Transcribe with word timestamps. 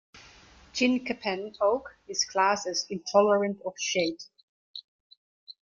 Chinkapin 0.73 1.53
oak 1.61 1.95
is 2.07 2.25
classed 2.25 2.65
as 2.65 2.87
intolerant 2.89 3.61
of 3.63 3.75
shade. 3.77 4.17